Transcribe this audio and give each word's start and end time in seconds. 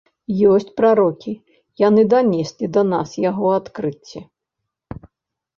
Ёсць 0.51 0.71
прарокі, 0.79 1.33
яны 1.87 2.01
данеслі 2.13 2.71
да 2.79 2.85
нас 2.93 3.09
яго 3.29 3.47
адкрыцці. 3.59 4.19